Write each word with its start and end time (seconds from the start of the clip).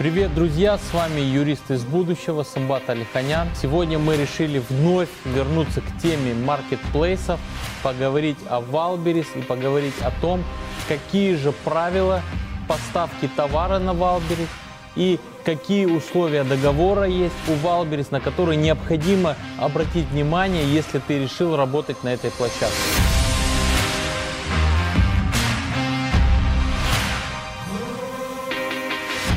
Привет, 0.00 0.34
друзья! 0.34 0.78
С 0.78 0.94
вами 0.94 1.20
юрист 1.20 1.70
из 1.70 1.84
будущего 1.84 2.42
Самбат 2.42 2.88
Алиханян. 2.88 3.48
Сегодня 3.54 3.98
мы 3.98 4.16
решили 4.16 4.58
вновь 4.70 5.10
вернуться 5.26 5.82
к 5.82 6.02
теме 6.02 6.32
маркетплейсов, 6.32 7.38
поговорить 7.82 8.38
о 8.48 8.62
Wildberries 8.62 9.26
и 9.34 9.42
поговорить 9.42 10.00
о 10.00 10.10
том, 10.22 10.42
какие 10.88 11.34
же 11.34 11.52
правила 11.52 12.22
поставки 12.66 13.28
товара 13.36 13.78
на 13.78 13.92
Wildberries 13.92 14.48
и 14.96 15.20
какие 15.44 15.84
условия 15.84 16.44
договора 16.44 17.04
есть 17.04 17.34
у 17.48 17.52
Wildberries, 17.56 18.10
на 18.10 18.20
которые 18.20 18.56
необходимо 18.56 19.36
обратить 19.58 20.06
внимание, 20.06 20.64
если 20.64 20.98
ты 20.98 21.18
решил 21.18 21.56
работать 21.56 22.02
на 22.04 22.08
этой 22.08 22.30
площадке. 22.30 23.09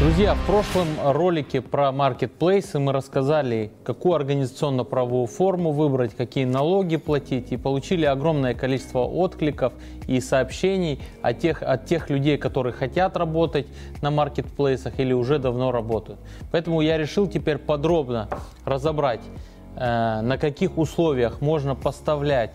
Друзья, 0.03 0.35
в 0.35 0.45
прошлом 0.45 0.87
ролике 1.01 1.61
про 1.61 1.93
маркетплейсы 1.93 2.77
мы 2.77 2.91
рассказали, 2.91 3.71
какую 3.85 4.15
организационно-правовую 4.15 5.27
форму 5.27 5.71
выбрать, 5.71 6.13
какие 6.13 6.43
налоги 6.43 6.97
платить, 6.97 7.53
и 7.53 7.57
получили 7.57 8.03
огромное 8.03 8.53
количество 8.53 8.99
откликов 8.99 9.71
и 10.05 10.19
сообщений 10.19 10.99
от 11.21 11.39
тех, 11.39 11.63
от 11.63 11.85
тех 11.85 12.09
людей, 12.09 12.37
которые 12.37 12.73
хотят 12.73 13.15
работать 13.15 13.65
на 14.01 14.11
маркетплейсах 14.11 14.99
или 14.99 15.13
уже 15.13 15.39
давно 15.39 15.71
работают. 15.71 16.19
Поэтому 16.51 16.81
я 16.81 16.97
решил 16.97 17.25
теперь 17.25 17.57
подробно 17.57 18.27
разобрать, 18.65 19.21
э, 19.77 20.19
на 20.19 20.37
каких 20.37 20.77
условиях 20.77 21.39
можно 21.39 21.75
поставлять 21.75 22.51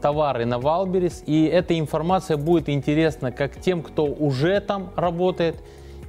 товары 0.00 0.44
на 0.44 0.60
Валберис, 0.60 1.24
и 1.26 1.46
эта 1.46 1.76
информация 1.76 2.36
будет 2.36 2.68
интересна 2.68 3.32
как 3.32 3.60
тем, 3.60 3.82
кто 3.82 4.04
уже 4.04 4.60
там 4.60 4.90
работает, 4.94 5.56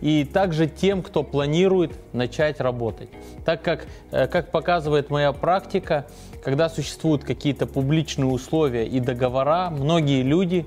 и 0.02 0.26
также 0.26 0.68
тем, 0.68 1.02
кто 1.02 1.24
планирует 1.24 1.92
начать 2.14 2.60
работать. 2.60 3.10
Так 3.46 3.62
как, 3.62 3.88
э, 4.12 4.28
как 4.28 4.52
показывает 4.52 5.10
моя 5.10 5.32
практика, 5.32 6.08
когда 6.44 6.70
существуют 6.70 7.24
какие-то 7.24 7.66
публичные 7.68 8.28
условия 8.28 8.88
и 8.88 9.00
договора, 9.00 9.70
многие 9.70 10.22
люди 10.22 10.66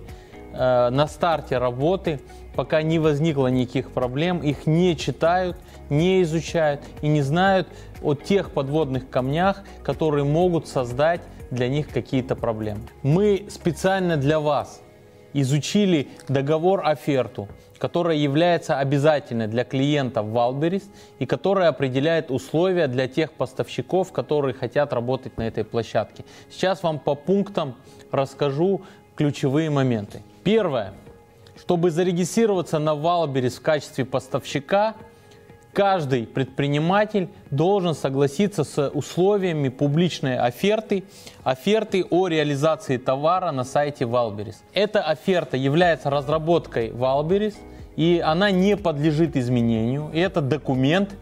э, 0.52 0.90
на 0.90 1.06
старте 1.06 1.58
работы, 1.58 2.20
пока 2.54 2.82
не 2.82 2.98
возникло 2.98 3.46
никаких 3.46 3.92
проблем, 3.92 4.38
их 4.38 4.66
не 4.66 4.96
читают, 4.96 5.56
не 5.88 6.22
изучают 6.22 6.80
и 7.02 7.08
не 7.08 7.22
знают 7.22 7.68
о 8.02 8.14
тех 8.14 8.50
подводных 8.50 9.08
камнях, 9.08 9.62
которые 9.82 10.24
могут 10.24 10.66
создать 10.68 11.20
для 11.50 11.68
них 11.68 11.88
какие-то 11.88 12.36
проблемы. 12.36 12.80
Мы 13.02 13.46
специально 13.48 14.16
для 14.16 14.40
вас 14.40 14.80
изучили 15.32 16.08
договор-оферту, 16.28 17.48
которая 17.78 18.16
является 18.16 18.78
обязательной 18.78 19.46
для 19.46 19.64
клиентов 19.64 20.26
Wildberries 20.26 20.84
и 21.18 21.26
которая 21.26 21.68
определяет 21.68 22.30
условия 22.30 22.86
для 22.88 23.08
тех 23.08 23.32
поставщиков, 23.32 24.12
которые 24.12 24.54
хотят 24.54 24.92
работать 24.92 25.38
на 25.38 25.46
этой 25.46 25.64
площадке. 25.64 26.24
Сейчас 26.50 26.82
вам 26.82 26.98
по 26.98 27.14
пунктам 27.14 27.76
расскажу 28.10 28.82
ключевые 29.16 29.70
моменты. 29.70 30.22
Первое. 30.44 30.92
Чтобы 31.58 31.90
зарегистрироваться 31.90 32.78
на 32.78 32.90
Wildberries 32.90 33.58
в 33.58 33.60
качестве 33.60 34.04
поставщика, 34.04 34.94
каждый 35.72 36.26
предприниматель 36.26 37.28
должен 37.50 37.94
согласиться 37.94 38.64
с 38.64 38.88
условиями 38.88 39.68
публичной 39.68 40.38
оферты, 40.38 41.04
оферты 41.44 42.04
о 42.10 42.28
реализации 42.28 42.96
товара 42.96 43.50
на 43.52 43.64
сайте 43.64 44.04
Valberis. 44.04 44.56
Эта 44.72 45.02
оферта 45.02 45.56
является 45.56 46.10
разработкой 46.10 46.90
Valberis, 46.90 47.54
и 47.96 48.22
она 48.24 48.50
не 48.50 48.76
подлежит 48.76 49.36
изменению. 49.36 50.10
И 50.12 50.20
это 50.20 50.40
документ, 50.40 51.14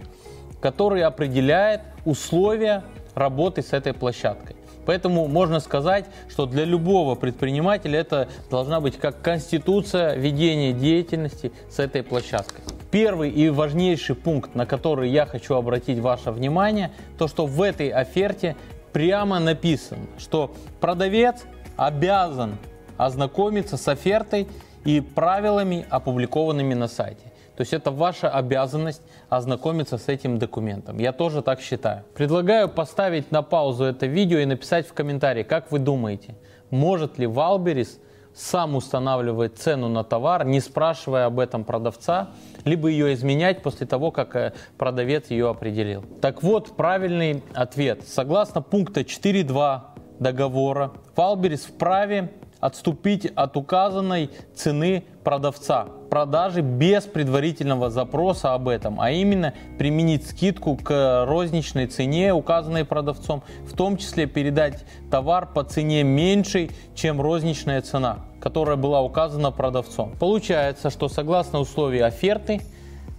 который 0.60 1.02
определяет 1.02 1.82
условия 2.04 2.84
работы 3.14 3.62
с 3.62 3.72
этой 3.72 3.92
площадкой. 3.92 4.56
Поэтому 4.86 5.28
можно 5.28 5.60
сказать, 5.60 6.06
что 6.30 6.46
для 6.46 6.64
любого 6.64 7.14
предпринимателя 7.14 7.98
это 7.98 8.28
должна 8.50 8.80
быть 8.80 8.96
как 8.96 9.20
конституция 9.20 10.14
ведения 10.14 10.72
деятельности 10.72 11.52
с 11.68 11.78
этой 11.78 12.02
площадкой. 12.02 12.62
Первый 12.90 13.30
и 13.30 13.50
важнейший 13.50 14.16
пункт, 14.16 14.54
на 14.54 14.64
который 14.64 15.10
я 15.10 15.26
хочу 15.26 15.54
обратить 15.54 15.98
ваше 15.98 16.30
внимание, 16.30 16.90
то 17.18 17.28
что 17.28 17.46
в 17.46 17.60
этой 17.60 17.90
оферте 17.90 18.56
прямо 18.92 19.38
написано, 19.38 20.06
что 20.16 20.54
продавец 20.80 21.44
обязан 21.76 22.56
ознакомиться 22.96 23.76
с 23.76 23.86
офертой 23.88 24.48
и 24.84 25.00
правилами, 25.00 25.86
опубликованными 25.90 26.74
на 26.74 26.88
сайте. 26.88 27.32
То 27.56 27.62
есть 27.62 27.72
это 27.72 27.90
ваша 27.90 28.30
обязанность 28.30 29.02
ознакомиться 29.28 29.98
с 29.98 30.08
этим 30.08 30.38
документом. 30.38 30.98
Я 30.98 31.12
тоже 31.12 31.42
так 31.42 31.60
считаю. 31.60 32.04
Предлагаю 32.14 32.68
поставить 32.68 33.32
на 33.32 33.42
паузу 33.42 33.84
это 33.84 34.06
видео 34.06 34.38
и 34.38 34.46
написать 34.46 34.86
в 34.86 34.92
комментарии, 34.92 35.42
как 35.42 35.72
вы 35.72 35.80
думаете, 35.80 36.36
может 36.70 37.18
ли 37.18 37.26
Валберис 37.26 37.98
сам 38.38 38.76
устанавливать 38.76 39.58
цену 39.58 39.88
на 39.88 40.04
товар, 40.04 40.44
не 40.44 40.60
спрашивая 40.60 41.26
об 41.26 41.40
этом 41.40 41.64
продавца, 41.64 42.28
либо 42.64 42.88
ее 42.88 43.12
изменять 43.14 43.62
после 43.62 43.86
того, 43.86 44.12
как 44.12 44.36
э, 44.36 44.52
продавец 44.76 45.30
ее 45.30 45.50
определил. 45.50 46.04
Так 46.20 46.42
вот, 46.44 46.76
правильный 46.76 47.42
ответ. 47.52 48.06
Согласно 48.06 48.62
пункта 48.62 49.00
4.2 49.00 49.80
договора, 50.20 50.92
Валберис 51.16 51.64
вправе 51.64 52.30
отступить 52.60 53.26
от 53.26 53.56
указанной 53.56 54.30
цены 54.54 55.04
продавца 55.24 55.88
продажи 56.08 56.62
без 56.62 57.04
предварительного 57.04 57.90
запроса 57.90 58.54
об 58.54 58.68
этом, 58.68 59.00
а 59.00 59.10
именно 59.10 59.54
применить 59.78 60.26
скидку 60.26 60.76
к 60.76 61.24
розничной 61.26 61.86
цене, 61.86 62.32
указанной 62.32 62.84
продавцом, 62.84 63.42
в 63.66 63.76
том 63.76 63.96
числе 63.96 64.26
передать 64.26 64.84
товар 65.10 65.46
по 65.52 65.64
цене 65.64 66.02
меньшей, 66.02 66.70
чем 66.94 67.20
розничная 67.20 67.82
цена, 67.82 68.20
которая 68.40 68.76
была 68.76 69.02
указана 69.02 69.50
продавцом. 69.50 70.12
Получается, 70.18 70.90
что 70.90 71.08
согласно 71.08 71.60
условиям 71.60 72.06
оферты, 72.06 72.60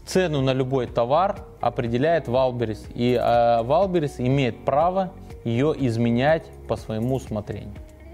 цену 0.06 0.42
на 0.42 0.54
любой 0.54 0.88
товар 0.88 1.46
определяет 1.62 2.28
Wildberries, 2.28 2.84
и 2.96 3.14
э, 3.14 3.64
Wildberries 3.64 4.16
имеет 4.18 4.66
право 4.66 5.12
ее 5.44 5.76
изменять 5.78 6.44
по 6.68 6.76
своему 6.76 7.16
усмотрению. 7.16 7.74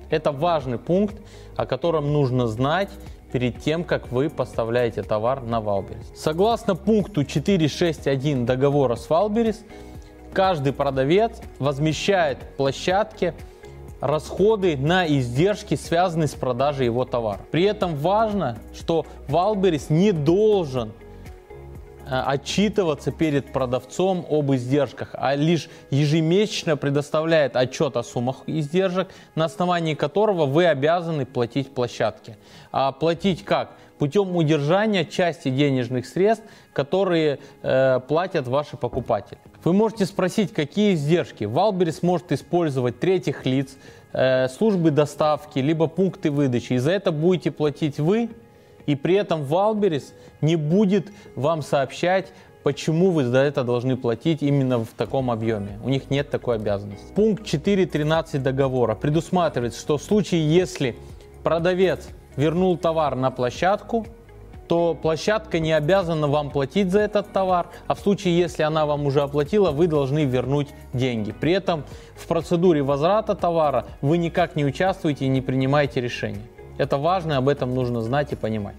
Это 0.09 0.31
важный 0.31 0.77
пункт, 0.77 1.15
о 1.55 1.65
котором 1.65 2.11
нужно 2.13 2.47
знать 2.47 2.89
перед 3.31 3.59
тем, 3.61 3.83
как 3.83 4.11
вы 4.11 4.29
поставляете 4.29 5.03
товар 5.03 5.41
на 5.41 5.59
Wildberries. 5.59 6.11
Согласно 6.15 6.75
пункту 6.75 7.21
4.6.1 7.21 8.45
договора 8.45 8.95
с 8.95 9.09
Wildberries, 9.09 9.63
каждый 10.33 10.73
продавец 10.73 11.41
возмещает 11.59 12.37
площадке 12.57 13.33
расходы 14.01 14.77
на 14.77 15.07
издержки, 15.07 15.75
связанные 15.75 16.27
с 16.27 16.33
продажей 16.33 16.85
его 16.85 17.05
товара. 17.05 17.41
При 17.51 17.63
этом 17.63 17.95
важно, 17.95 18.57
что 18.73 19.05
Wildberries 19.27 19.89
не 19.89 20.11
должен 20.11 20.91
отчитываться 22.07 23.11
перед 23.11 23.51
продавцом 23.51 24.25
об 24.29 24.53
издержках, 24.53 25.09
а 25.13 25.35
лишь 25.35 25.69
ежемесячно 25.89 26.77
предоставляет 26.77 27.55
отчет 27.55 27.97
о 27.97 28.03
суммах 28.03 28.43
издержек, 28.47 29.09
на 29.35 29.45
основании 29.45 29.93
которого 29.93 30.45
вы 30.45 30.65
обязаны 30.65 31.25
платить 31.25 31.73
площадке. 31.73 32.37
А 32.71 32.91
платить 32.91 33.43
как? 33.43 33.71
Путем 33.97 34.35
удержания 34.35 35.05
части 35.05 35.49
денежных 35.49 36.05
средств, 36.05 36.45
которые 36.73 37.39
э, 37.61 38.01
платят 38.07 38.45
ваши 38.47 38.75
покупатели. 38.75 39.37
Вы 39.63 39.71
можете 39.71 40.05
спросить, 40.05 40.53
какие 40.53 40.95
издержки. 40.95 41.45
Валберис 41.45 42.03
может 42.03 42.33
использовать 42.33 42.99
третьих 42.99 43.45
лиц, 43.45 43.77
э, 44.11 44.49
службы 44.49 44.91
доставки, 44.91 45.59
либо 45.59 45.87
пункты 45.87 46.29
выдачи. 46.29 46.73
И 46.73 46.77
за 46.77 46.91
это 46.91 47.13
будете 47.13 47.51
платить 47.51 47.97
вы, 47.97 48.29
и 48.85 48.95
при 48.95 49.15
этом 49.15 49.43
Валберис 49.43 50.13
не 50.41 50.55
будет 50.55 51.11
вам 51.35 51.61
сообщать, 51.61 52.31
почему 52.63 53.11
вы 53.11 53.25
за 53.25 53.39
это 53.39 53.63
должны 53.63 53.95
платить 53.95 54.41
именно 54.41 54.79
в 54.79 54.89
таком 54.97 55.29
объеме. 55.29 55.79
У 55.83 55.89
них 55.89 56.09
нет 56.09 56.29
такой 56.29 56.55
обязанности. 56.55 57.13
Пункт 57.13 57.43
4.13 57.43 58.39
договора 58.39 58.95
предусматривает, 58.95 59.75
что 59.75 59.97
в 59.97 60.03
случае, 60.03 60.47
если 60.51 60.95
продавец 61.43 62.07
вернул 62.35 62.77
товар 62.77 63.15
на 63.15 63.31
площадку, 63.31 64.07
то 64.67 64.95
площадка 64.95 65.59
не 65.59 65.73
обязана 65.73 66.27
вам 66.27 66.49
платить 66.49 66.91
за 66.91 67.01
этот 67.01 67.31
товар, 67.31 67.67
а 67.85 67.93
в 67.93 67.99
случае, 67.99 68.37
если 68.37 68.63
она 68.63 68.87
вам 68.87 69.05
уже 69.05 69.21
оплатила, 69.21 69.69
вы 69.69 69.85
должны 69.85 70.25
вернуть 70.25 70.69
деньги. 70.91 71.31
При 71.31 71.51
этом 71.51 71.83
в 72.15 72.25
процедуре 72.27 72.81
возврата 72.81 73.35
товара 73.35 73.85
вы 74.01 74.17
никак 74.17 74.55
не 74.55 74.65
участвуете 74.65 75.25
и 75.25 75.27
не 75.27 75.41
принимаете 75.41 76.01
решения. 76.01 76.41
Это 76.77 76.97
важно, 76.97 77.37
об 77.37 77.47
этом 77.49 77.73
нужно 77.73 78.01
знать 78.01 78.33
и 78.33 78.35
понимать. 78.35 78.75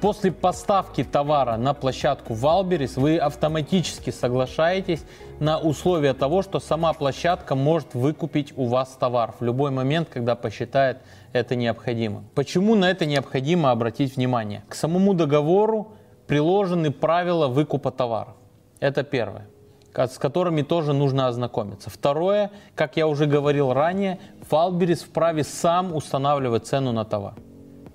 После 0.00 0.32
поставки 0.32 1.04
товара 1.04 1.58
на 1.58 1.74
площадку 1.74 2.32
Валберис 2.32 2.96
вы 2.96 3.18
автоматически 3.18 4.08
соглашаетесь 4.08 5.04
на 5.40 5.58
условия 5.58 6.14
того, 6.14 6.40
что 6.40 6.58
сама 6.58 6.94
площадка 6.94 7.54
может 7.54 7.92
выкупить 7.92 8.54
у 8.56 8.64
вас 8.64 8.96
товар 8.98 9.34
в 9.38 9.44
любой 9.44 9.70
момент, 9.70 10.08
когда 10.10 10.36
посчитает 10.36 11.02
это 11.34 11.54
необходимо. 11.54 12.24
Почему 12.34 12.76
на 12.76 12.90
это 12.90 13.04
необходимо 13.04 13.72
обратить 13.72 14.16
внимание? 14.16 14.62
К 14.70 14.74
самому 14.74 15.12
договору 15.12 15.92
приложены 16.26 16.90
правила 16.92 17.48
выкупа 17.48 17.90
товаров. 17.90 18.36
Это 18.80 19.02
первое 19.02 19.49
с 19.94 20.18
которыми 20.18 20.62
тоже 20.62 20.92
нужно 20.92 21.28
ознакомиться. 21.28 21.90
Второе, 21.90 22.50
как 22.74 22.96
я 22.96 23.06
уже 23.06 23.26
говорил 23.26 23.72
ранее, 23.72 24.18
Валберис 24.50 25.02
вправе 25.02 25.44
сам 25.44 25.94
устанавливать 25.94 26.66
цену 26.66 26.92
на 26.92 27.04
товар. 27.04 27.34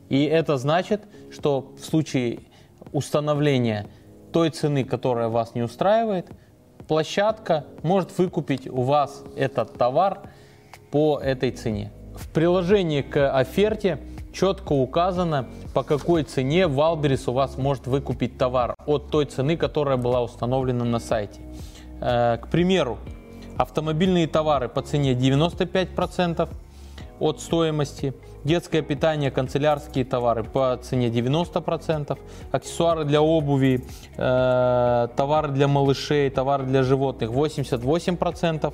И 0.09 0.23
это 0.25 0.57
значит, 0.57 1.03
что 1.31 1.73
в 1.79 1.83
случае 1.83 2.39
установления 2.91 3.87
той 4.31 4.49
цены, 4.49 4.83
которая 4.83 5.29
вас 5.29 5.55
не 5.55 5.61
устраивает, 5.61 6.27
площадка 6.87 7.65
может 7.83 8.17
выкупить 8.17 8.67
у 8.67 8.81
вас 8.81 9.23
этот 9.35 9.73
товар 9.77 10.21
по 10.91 11.19
этой 11.19 11.51
цене. 11.51 11.91
В 12.15 12.29
приложении 12.29 13.01
к 13.01 13.29
оферте 13.31 13.99
четко 14.33 14.73
указано, 14.73 15.47
по 15.73 15.83
какой 15.83 16.23
цене 16.23 16.67
Валберис 16.67 17.27
у 17.27 17.33
вас 17.33 17.57
может 17.57 17.87
выкупить 17.87 18.37
товар 18.37 18.75
от 18.85 19.09
той 19.09 19.25
цены, 19.25 19.57
которая 19.57 19.97
была 19.97 20.21
установлена 20.21 20.85
на 20.85 20.99
сайте. 20.99 21.41
Э, 22.01 22.37
к 22.41 22.47
примеру, 22.47 22.97
автомобильные 23.57 24.27
товары 24.27 24.69
по 24.69 24.81
цене 24.81 25.13
95% 25.13 26.49
от 27.19 27.39
стоимости, 27.39 28.13
детское 28.43 28.81
питание, 28.81 29.31
канцелярские 29.31 30.05
товары 30.05 30.43
по 30.43 30.77
цене 30.81 31.09
90%, 31.09 32.17
аксессуары 32.51 33.05
для 33.05 33.21
обуви, 33.21 33.85
э, 34.17 35.07
товары 35.15 35.49
для 35.49 35.67
малышей, 35.67 36.29
товары 36.29 36.65
для 36.65 36.83
животных 36.83 37.31
88%, 37.31 38.73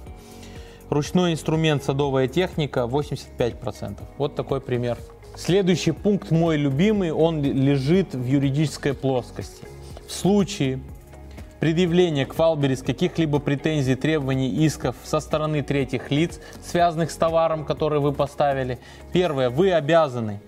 ручной 0.90 1.34
инструмент, 1.34 1.84
садовая 1.84 2.28
техника 2.28 2.88
85%. 2.88 4.00
Вот 4.18 4.36
такой 4.36 4.60
пример. 4.60 4.98
Следующий 5.36 5.92
пункт, 5.92 6.32
мой 6.32 6.58
любимый, 6.58 7.12
он 7.12 7.42
лежит 7.42 8.14
в 8.14 8.26
юридической 8.26 8.94
плоскости. 8.94 9.66
В 10.06 10.12
случае 10.12 10.82
предъявление 11.62 12.26
к 12.26 12.36
Wildberries 12.38 12.82
каких-либо 12.82 13.38
претензий, 13.38 13.94
требований, 13.94 14.50
исков 14.66 14.96
со 15.04 15.20
стороны 15.20 15.62
третьих 15.62 16.10
лиц, 16.10 16.40
связанных 16.66 17.12
с 17.12 17.16
товаром, 17.16 17.66
который 17.66 18.00
вы 18.00 18.12
поставили. 18.14 18.80
Первое, 19.14 19.52
вы 19.52 19.72
обязаны 19.72 20.40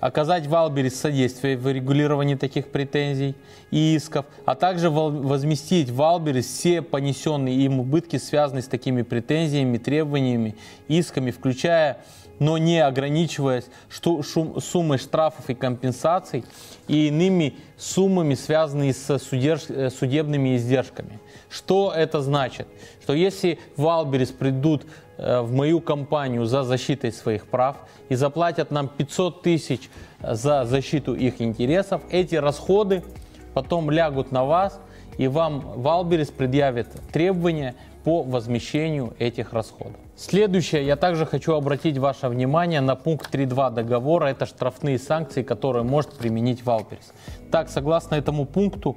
оказать 0.00 0.46
Wildberries 0.46 1.00
содействие 1.00 1.56
в 1.56 1.66
регулировании 1.72 2.34
таких 2.34 2.68
претензий 2.68 3.34
и 3.70 3.94
исков, 3.96 4.26
а 4.44 4.54
также 4.54 4.90
возместить 4.90 5.88
Wildberries 5.88 6.46
все 6.46 6.82
понесенные 6.82 7.56
им 7.56 7.80
убытки, 7.80 8.18
связанные 8.18 8.62
с 8.62 8.68
такими 8.68 9.00
претензиями, 9.00 9.78
требованиями, 9.78 10.56
исками, 10.88 11.30
включая 11.30 12.04
но 12.40 12.58
не 12.58 12.80
ограничиваясь 12.80 13.66
суммой 13.90 14.98
штрафов 14.98 15.48
и 15.48 15.54
компенсаций 15.54 16.44
и 16.88 17.06
иными 17.06 17.54
суммами, 17.76 18.34
связанными 18.34 18.90
с 18.90 19.08
э, 19.10 19.90
судебными 19.90 20.56
издержками. 20.56 21.20
Что 21.48 21.92
это 21.94 22.20
значит? 22.20 22.66
Что 23.02 23.12
если 23.12 23.60
Wildberries 23.76 24.30
придут 24.30 24.86
э, 25.18 25.42
в 25.42 25.52
мою 25.52 25.80
компанию 25.80 26.46
за 26.46 26.64
защитой 26.64 27.12
своих 27.12 27.46
прав 27.46 27.76
и 28.08 28.14
заплатят 28.14 28.70
нам 28.70 28.88
500 28.88 29.42
тысяч 29.42 29.90
за 30.22 30.64
защиту 30.64 31.14
их 31.14 31.40
интересов, 31.40 32.00
эти 32.10 32.36
расходы 32.36 33.04
потом 33.52 33.90
лягут 33.90 34.32
на 34.32 34.44
вас, 34.44 34.80
и 35.18 35.28
вам 35.28 35.60
Wildberries 35.82 36.30
предъявит 36.30 36.88
требования 37.12 37.74
по 38.04 38.22
возмещению 38.22 39.14
этих 39.18 39.52
расходов. 39.52 39.96
Следующее, 40.16 40.86
я 40.86 40.96
также 40.96 41.26
хочу 41.26 41.54
обратить 41.54 41.98
ваше 41.98 42.28
внимание 42.28 42.80
на 42.80 42.94
пункт 42.94 43.34
3.2 43.34 43.74
договора, 43.74 44.26
это 44.26 44.46
штрафные 44.46 44.98
санкции, 44.98 45.42
которые 45.42 45.82
может 45.82 46.12
применить 46.14 46.64
Wildberries. 46.64 47.12
Так, 47.50 47.68
согласно 47.68 48.14
этому 48.16 48.44
пункту, 48.44 48.96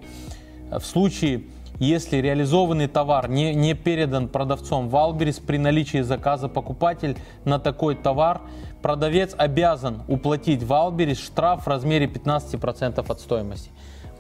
в 0.70 0.82
случае, 0.82 1.44
если 1.80 2.18
реализованный 2.18 2.88
товар 2.88 3.30
не, 3.30 3.54
не 3.54 3.74
передан 3.74 4.28
продавцом 4.28 4.90
Wildberries 4.90 5.40
при 5.40 5.58
наличии 5.58 6.02
заказа 6.02 6.48
покупателя 6.48 7.18
на 7.46 7.60
такой 7.60 7.96
товар, 7.96 8.42
продавец 8.82 9.34
обязан 9.38 10.04
уплатить 10.08 10.64
Wildberries 10.64 11.20
штраф 11.20 11.66
в 11.66 11.68
размере 11.68 12.06
15% 12.06 13.06
от 13.08 13.20
стоимости 13.20 13.72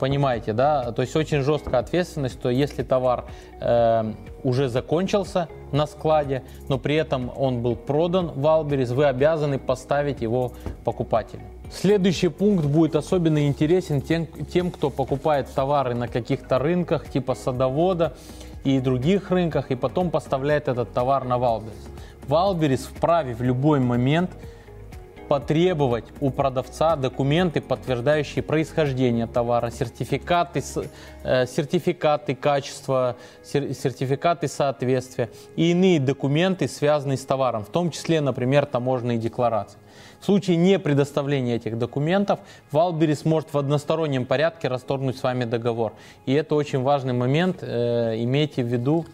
понимаете, 0.03 0.51
да, 0.51 0.91
то 0.91 1.01
есть 1.01 1.15
очень 1.15 1.43
жесткая 1.43 1.79
ответственность, 1.79 2.35
что 2.37 2.49
если 2.49 2.83
товар 2.83 3.23
э, 3.61 4.13
уже 4.43 4.67
закончился 4.67 5.47
на 5.71 5.87
складе, 5.87 6.43
но 6.67 6.77
при 6.77 6.95
этом 6.95 7.31
он 7.37 7.61
был 7.61 7.77
продан 7.77 8.33
Wildberries, 8.35 8.89
вы 8.89 9.05
обязаны 9.05 9.59
поставить 9.59 10.21
его 10.21 10.51
покупателю. 10.83 11.43
Следующий 11.71 12.27
пункт 12.27 12.65
будет 12.65 12.97
особенно 12.97 13.47
интересен 13.47 14.01
тем, 14.01 14.27
тем 14.51 14.71
кто 14.71 14.89
покупает 14.89 15.47
товары 15.55 15.93
на 15.93 16.09
каких-то 16.09 16.59
рынках 16.59 17.07
типа 17.07 17.33
садовода 17.33 18.11
и 18.65 18.81
других 18.81 19.31
рынках 19.31 19.71
и 19.71 19.75
потом 19.75 20.09
поставляет 20.09 20.67
этот 20.67 20.91
товар 20.91 21.23
на 21.23 21.37
Валберис. 21.37 21.87
Валберис 22.27 22.81
вправе 22.81 23.33
в 23.33 23.41
любой 23.41 23.79
момент 23.79 24.31
потребовать 25.27 26.05
у 26.19 26.29
продавца 26.29 26.95
документы, 26.95 27.61
подтверждающие 27.61 28.43
происхождение 28.43 29.27
товара, 29.27 29.69
сертификаты, 29.69 30.61
э, 31.23 31.45
сертификаты 31.45 32.35
качества, 32.35 33.15
сертификаты 33.43 34.47
соответствия 34.47 35.29
и 35.55 35.71
иные 35.71 35.99
документы, 35.99 36.67
связанные 36.67 37.17
с 37.17 37.25
товаром, 37.25 37.63
в 37.63 37.69
том 37.69 37.91
числе, 37.91 38.21
например, 38.21 38.65
таможенные 38.65 39.17
декларации. 39.17 39.77
В 40.19 40.25
случае 40.25 40.55
не 40.55 40.79
предоставления 40.79 41.55
этих 41.55 41.77
документов, 41.77 42.39
Wildberries 42.71 43.25
может 43.25 43.53
в 43.53 43.57
одностороннем 43.57 44.25
порядке 44.25 44.69
расторгнуть 44.69 45.17
с 45.17 45.23
вами 45.23 45.43
договор. 45.43 45.93
И 46.25 46.33
это 46.33 46.55
очень 46.55 46.81
важный 46.81 47.13
момент, 47.13 47.57
э, 47.61 48.15
имейте 48.23 48.63
в 48.63 48.67
виду, 48.67 49.05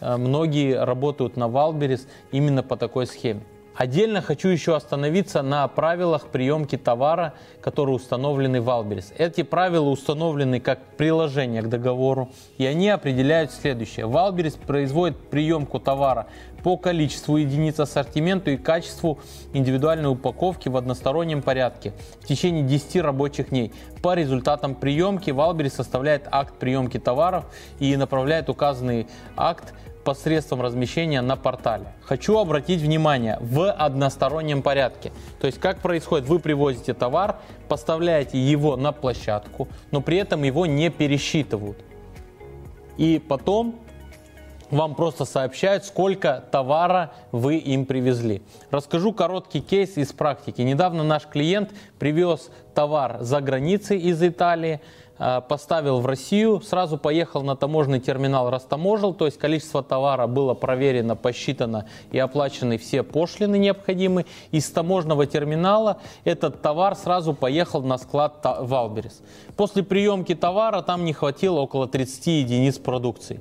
э, 0.00 0.16
многие 0.16 0.82
работают 0.82 1.36
на 1.36 1.46
Wildberries 1.48 2.08
именно 2.32 2.62
по 2.64 2.76
такой 2.76 3.06
схеме. 3.06 3.42
Отдельно 3.78 4.20
хочу 4.22 4.48
еще 4.48 4.74
остановиться 4.74 5.40
на 5.40 5.68
правилах 5.68 6.26
приемки 6.26 6.76
товара, 6.76 7.34
которые 7.60 7.94
установлены 7.94 8.60
Wildberries. 8.60 9.12
Эти 9.16 9.44
правила 9.44 9.88
установлены 9.88 10.58
как 10.58 10.80
приложение 10.96 11.62
к 11.62 11.68
договору, 11.68 12.28
и 12.56 12.66
они 12.66 12.88
определяют 12.88 13.52
следующее. 13.52 14.06
Wildberries 14.06 14.54
производит 14.54 15.16
приемку 15.30 15.78
товара 15.78 16.26
по 16.64 16.76
количеству 16.76 17.36
единиц 17.36 17.78
ассортименту 17.78 18.50
и 18.50 18.56
качеству 18.56 19.20
индивидуальной 19.52 20.10
упаковки 20.10 20.68
в 20.68 20.76
одностороннем 20.76 21.40
порядке 21.40 21.92
в 22.20 22.26
течение 22.26 22.64
10 22.64 22.96
рабочих 23.02 23.50
дней. 23.50 23.72
По 24.02 24.14
результатам 24.14 24.74
приемки 24.74 25.30
Валберис 25.30 25.74
составляет 25.74 26.26
акт 26.32 26.54
приемки 26.54 26.98
товаров 26.98 27.44
и 27.78 27.96
направляет 27.96 28.48
указанный 28.48 29.06
акт 29.36 29.72
посредством 30.08 30.62
размещения 30.62 31.20
на 31.20 31.36
портале. 31.36 31.92
Хочу 32.00 32.38
обратить 32.38 32.80
внимание 32.80 33.36
в 33.42 33.70
одностороннем 33.70 34.62
порядке. 34.62 35.12
То 35.38 35.46
есть 35.46 35.60
как 35.60 35.80
происходит, 35.80 36.26
вы 36.26 36.38
привозите 36.38 36.94
товар, 36.94 37.36
поставляете 37.68 38.38
его 38.38 38.76
на 38.76 38.92
площадку, 38.92 39.68
но 39.90 40.00
при 40.00 40.16
этом 40.16 40.44
его 40.44 40.64
не 40.64 40.88
пересчитывают. 40.88 41.76
И 42.96 43.18
потом 43.28 43.80
вам 44.70 44.94
просто 44.94 45.26
сообщают, 45.26 45.84
сколько 45.84 46.42
товара 46.50 47.12
вы 47.30 47.56
им 47.56 47.84
привезли. 47.84 48.40
Расскажу 48.70 49.12
короткий 49.12 49.60
кейс 49.60 49.98
из 49.98 50.12
практики. 50.12 50.62
Недавно 50.62 51.04
наш 51.04 51.26
клиент 51.26 51.70
привез 51.98 52.50
товар 52.74 53.18
за 53.20 53.42
границей 53.42 53.98
из 53.98 54.22
Италии, 54.22 54.80
поставил 55.18 56.00
в 56.00 56.06
Россию, 56.06 56.60
сразу 56.60 56.96
поехал 56.96 57.42
на 57.42 57.56
таможенный 57.56 58.00
терминал, 58.00 58.50
растаможил, 58.50 59.12
то 59.14 59.26
есть 59.26 59.38
количество 59.38 59.82
товара 59.82 60.26
было 60.26 60.54
проверено, 60.54 61.16
посчитано 61.16 61.86
и 62.12 62.18
оплачены 62.18 62.78
все 62.78 63.02
пошлины 63.02 63.58
необходимые. 63.58 64.26
Из 64.52 64.70
таможенного 64.70 65.26
терминала 65.26 65.98
этот 66.24 66.62
товар 66.62 66.94
сразу 66.94 67.34
поехал 67.34 67.82
на 67.82 67.98
склад 67.98 68.34
Wildberries. 68.42 69.20
После 69.56 69.82
приемки 69.82 70.34
товара 70.34 70.82
там 70.82 71.04
не 71.04 71.12
хватило 71.12 71.60
около 71.60 71.88
30 71.88 72.26
единиц 72.26 72.78
продукции. 72.78 73.40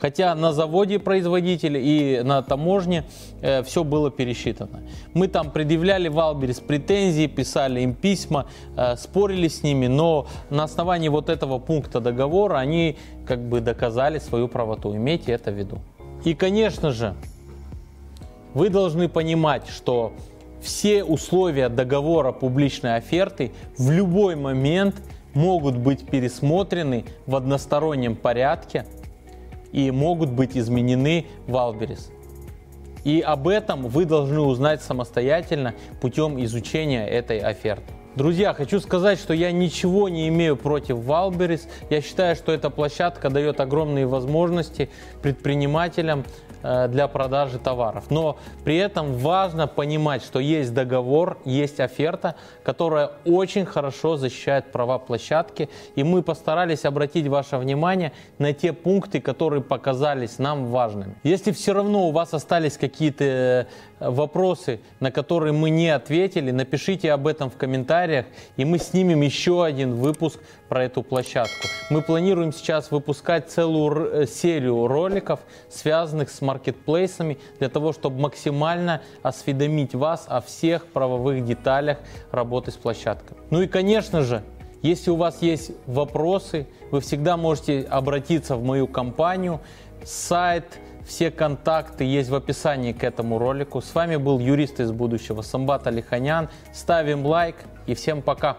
Хотя 0.00 0.34
на 0.34 0.52
заводе 0.52 0.98
производителя 0.98 1.80
и 1.80 2.22
на 2.22 2.42
таможне 2.42 3.04
э, 3.40 3.62
все 3.62 3.84
было 3.84 4.10
пересчитано. 4.10 4.80
Мы 5.14 5.28
там 5.28 5.50
предъявляли 5.50 6.08
Валберис 6.08 6.60
претензии, 6.60 7.26
писали 7.26 7.80
им 7.80 7.94
письма, 7.94 8.46
э, 8.76 8.96
спорили 8.96 9.48
с 9.48 9.62
ними, 9.62 9.86
но 9.86 10.26
на 10.50 10.64
основании 10.64 11.08
вот 11.08 11.28
этого 11.28 11.58
пункта 11.58 12.00
договора 12.00 12.58
они 12.58 12.96
как 13.26 13.40
бы 13.40 13.60
доказали 13.60 14.18
свою 14.18 14.48
правоту. 14.48 14.94
Имейте 14.94 15.32
это 15.32 15.50
в 15.50 15.54
виду. 15.54 15.78
И, 16.24 16.34
конечно 16.34 16.92
же, 16.92 17.14
вы 18.54 18.70
должны 18.70 19.08
понимать, 19.08 19.68
что 19.68 20.12
все 20.60 21.04
условия 21.04 21.68
договора 21.68 22.32
публичной 22.32 22.96
оферты 22.96 23.52
в 23.76 23.90
любой 23.90 24.36
момент 24.36 24.96
могут 25.34 25.76
быть 25.76 26.06
пересмотрены 26.06 27.04
в 27.26 27.36
одностороннем 27.36 28.16
порядке 28.16 28.86
и 29.72 29.90
могут 29.90 30.30
быть 30.30 30.56
изменены 30.56 31.26
в 31.46 31.56
Альберис. 31.56 32.10
И 33.04 33.20
об 33.20 33.48
этом 33.48 33.88
вы 33.88 34.04
должны 34.04 34.40
узнать 34.40 34.82
самостоятельно 34.82 35.74
путем 36.00 36.42
изучения 36.44 37.06
этой 37.06 37.38
оферты. 37.38 37.92
Друзья, 38.16 38.52
хочу 38.52 38.80
сказать, 38.80 39.18
что 39.20 39.32
я 39.32 39.52
ничего 39.52 40.08
не 40.08 40.26
имею 40.26 40.56
против 40.56 40.98
Валберис. 40.98 41.68
Я 41.88 42.00
считаю, 42.00 42.34
что 42.34 42.50
эта 42.50 42.68
площадка 42.68 43.30
дает 43.30 43.60
огромные 43.60 44.06
возможности 44.06 44.90
предпринимателям 45.22 46.24
для 46.62 47.08
продажи 47.08 47.58
товаров. 47.58 48.10
Но 48.10 48.38
при 48.64 48.76
этом 48.76 49.14
важно 49.14 49.66
понимать, 49.66 50.22
что 50.22 50.38
есть 50.38 50.74
договор, 50.74 51.38
есть 51.44 51.80
оферта, 51.80 52.34
которая 52.62 53.10
очень 53.24 53.64
хорошо 53.64 54.16
защищает 54.16 54.72
права 54.72 54.98
площадки. 54.98 55.68
И 55.94 56.02
мы 56.02 56.22
постарались 56.22 56.84
обратить 56.84 57.26
ваше 57.26 57.56
внимание 57.56 58.12
на 58.38 58.52
те 58.52 58.72
пункты, 58.72 59.20
которые 59.20 59.62
показались 59.62 60.38
нам 60.38 60.66
важными. 60.66 61.14
Если 61.22 61.52
все 61.52 61.72
равно 61.72 62.08
у 62.08 62.12
вас 62.12 62.34
остались 62.34 62.76
какие-то 62.76 63.24
э, 63.24 63.66
вопросы, 64.00 64.80
на 65.00 65.10
которые 65.10 65.52
мы 65.52 65.70
не 65.70 65.88
ответили, 65.88 66.50
напишите 66.50 67.12
об 67.12 67.26
этом 67.26 67.50
в 67.50 67.56
комментариях, 67.56 68.26
и 68.56 68.64
мы 68.64 68.78
снимем 68.78 69.22
еще 69.22 69.64
один 69.64 69.94
выпуск 69.94 70.40
про 70.68 70.84
эту 70.84 71.02
площадку. 71.02 71.66
Мы 71.90 72.02
планируем 72.02 72.52
сейчас 72.52 72.90
выпускать 72.90 73.50
целую 73.50 74.22
э, 74.22 74.26
серию 74.26 74.86
роликов, 74.86 75.40
связанных 75.68 76.30
с 76.30 76.40
маркетплейсами, 76.48 77.36
для 77.58 77.68
того, 77.68 77.92
чтобы 77.92 78.20
максимально 78.20 79.02
осведомить 79.22 79.94
вас 79.94 80.24
о 80.28 80.40
всех 80.40 80.86
правовых 80.86 81.44
деталях 81.44 81.98
работы 82.32 82.70
с 82.70 82.76
площадкой. 82.76 83.36
Ну 83.50 83.62
и, 83.62 83.66
конечно 83.66 84.22
же, 84.22 84.42
если 84.82 85.10
у 85.10 85.16
вас 85.16 85.42
есть 85.42 85.72
вопросы, 85.86 86.66
вы 86.90 87.00
всегда 87.00 87.36
можете 87.36 87.82
обратиться 87.82 88.56
в 88.56 88.62
мою 88.62 88.86
компанию, 88.86 89.60
сайт, 90.04 90.78
все 91.06 91.30
контакты 91.30 92.04
есть 92.04 92.30
в 92.30 92.34
описании 92.34 92.92
к 92.92 93.02
этому 93.02 93.38
ролику. 93.38 93.80
С 93.80 93.94
вами 93.94 94.16
был 94.16 94.38
юрист 94.38 94.78
из 94.80 94.92
будущего 94.92 95.42
Самбат 95.42 95.86
Алиханян. 95.86 96.48
Ставим 96.72 97.26
лайк 97.26 97.56
и 97.86 97.94
всем 97.94 98.22
пока! 98.22 98.58